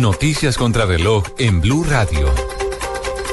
[0.00, 2.28] Noticias contra reloj en Blue Radio.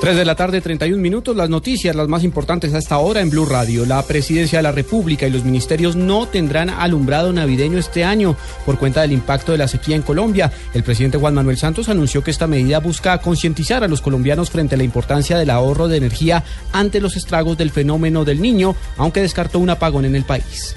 [0.00, 1.34] 3 de la tarde, 31 minutos.
[1.34, 3.84] Las noticias, las más importantes hasta ahora en Blue Radio.
[3.84, 8.78] La presidencia de la República y los ministerios no tendrán alumbrado navideño este año por
[8.78, 10.52] cuenta del impacto de la sequía en Colombia.
[10.72, 14.76] El presidente Juan Manuel Santos anunció que esta medida busca concientizar a los colombianos frente
[14.76, 19.20] a la importancia del ahorro de energía ante los estragos del fenómeno del niño, aunque
[19.20, 20.76] descartó un apagón en el país.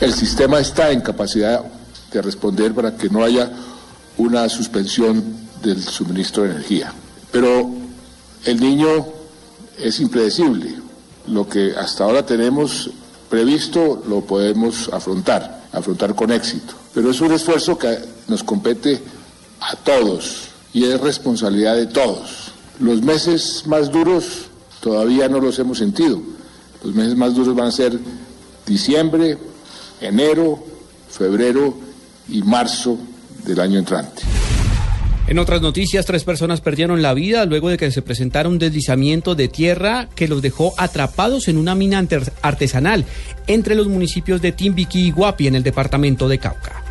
[0.00, 1.62] El sistema está en capacidad
[2.10, 3.50] de responder para que no haya
[4.18, 5.22] una suspensión
[5.62, 6.92] del suministro de energía.
[7.30, 7.70] Pero
[8.44, 9.06] el niño
[9.78, 10.74] es impredecible.
[11.28, 12.90] Lo que hasta ahora tenemos
[13.30, 16.74] previsto lo podemos afrontar, afrontar con éxito.
[16.92, 17.98] Pero es un esfuerzo que
[18.28, 19.00] nos compete
[19.60, 22.52] a todos y es responsabilidad de todos.
[22.80, 24.46] Los meses más duros
[24.80, 26.20] todavía no los hemos sentido.
[26.82, 27.98] Los meses más duros van a ser
[28.66, 29.38] diciembre,
[30.00, 30.62] enero,
[31.08, 31.74] febrero
[32.28, 32.98] y marzo
[33.44, 34.22] del año entrante.
[35.28, 39.34] En otras noticias, tres personas perdieron la vida luego de que se presentara un deslizamiento
[39.34, 42.04] de tierra que los dejó atrapados en una mina
[42.42, 43.04] artesanal
[43.46, 46.81] entre los municipios de Timbiquí y Guapi en el departamento de Cauca.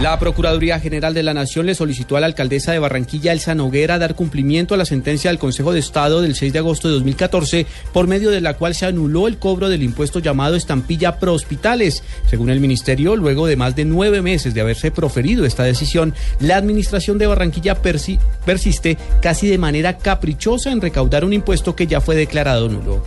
[0.00, 3.96] La Procuraduría General de la Nación le solicitó a la alcaldesa de Barranquilla, Elsa Noguera,
[3.96, 7.64] dar cumplimiento a la sentencia del Consejo de Estado del 6 de agosto de 2014,
[7.92, 12.02] por medio de la cual se anuló el cobro del impuesto llamado estampilla pro hospitales.
[12.26, 16.56] Según el ministerio, luego de más de nueve meses de haberse proferido esta decisión, la
[16.56, 22.16] administración de Barranquilla persiste casi de manera caprichosa en recaudar un impuesto que ya fue
[22.16, 23.06] declarado nulo.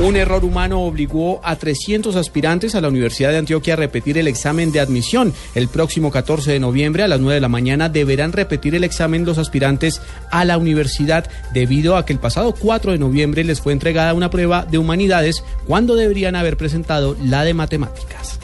[0.00, 4.28] Un error humano obligó a 300 aspirantes a la Universidad de Antioquia a repetir el
[4.28, 5.34] examen de admisión.
[5.56, 9.24] El próximo 14 de noviembre a las 9 de la mañana deberán repetir el examen
[9.24, 13.72] los aspirantes a la universidad debido a que el pasado 4 de noviembre les fue
[13.72, 18.38] entregada una prueba de humanidades cuando deberían haber presentado la de matemáticas.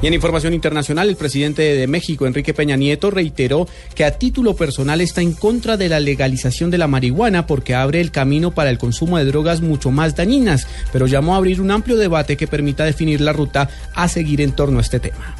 [0.00, 3.66] Y en información internacional, el presidente de México, Enrique Peña Nieto, reiteró
[3.96, 8.00] que a título personal está en contra de la legalización de la marihuana porque abre
[8.00, 11.72] el camino para el consumo de drogas mucho más dañinas, pero llamó a abrir un
[11.72, 15.34] amplio debate que permita definir la ruta a seguir en torno a este tema.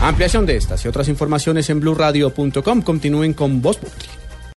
[0.00, 2.82] Ampliación de estas y otras informaciones en blurradio.com.
[2.82, 3.78] Continúen con Voz.